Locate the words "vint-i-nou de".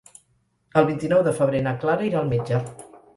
0.87-1.33